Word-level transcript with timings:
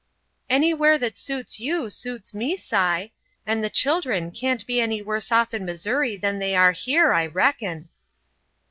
"Anywhere 0.49 0.97
that 0.97 1.15
suits 1.15 1.59
you, 1.59 1.91
suits 1.91 2.33
me, 2.33 2.57
Si. 2.57 3.13
And 3.45 3.63
the 3.63 3.69
children 3.69 4.31
can't 4.31 4.65
be 4.65 4.81
any 4.81 4.99
worse 4.99 5.31
off 5.31 5.53
in 5.53 5.63
Missouri 5.63 6.17
than, 6.17 6.39
they 6.39 6.55
are 6.55 6.71
here, 6.71 7.13
I 7.13 7.27
reckon." 7.27 7.87